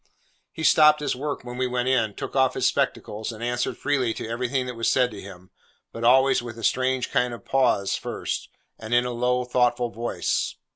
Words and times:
He 0.51 0.63
stopped 0.63 0.99
his 0.99 1.15
work 1.15 1.43
when 1.43 1.57
we 1.57 1.67
went 1.67 1.87
in, 1.87 2.15
took 2.15 2.35
off 2.35 2.55
his 2.55 2.65
spectacles, 2.65 3.31
and 3.31 3.43
answered 3.43 3.77
freely 3.77 4.15
to 4.15 4.27
everything 4.27 4.65
that 4.65 4.73
was 4.73 4.89
said 4.91 5.11
to 5.11 5.21
him, 5.21 5.51
but 5.91 6.03
always 6.03 6.41
with 6.41 6.57
a 6.57 6.63
strange 6.63 7.11
kind 7.11 7.35
of 7.35 7.45
pause 7.45 7.95
first, 7.95 8.49
and 8.79 8.95
in 8.95 9.05
a 9.05 9.11
low, 9.13 9.43
thoughtful 9.43 9.91
voice. 9.91 10.55